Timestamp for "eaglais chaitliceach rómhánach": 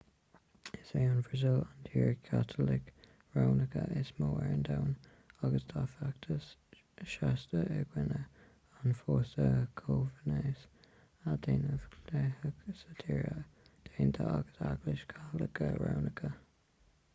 14.73-16.25